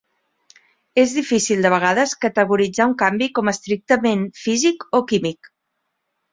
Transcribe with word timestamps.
És 1.01 1.13
difícil 1.17 1.61
de 1.65 1.71
vegades 1.73 2.15
categoritzar 2.25 2.89
un 2.93 2.97
canvi 3.03 3.29
com 3.37 3.55
estrictament 3.55 4.27
físic 4.47 4.91
o 5.03 5.07
químic. 5.15 5.55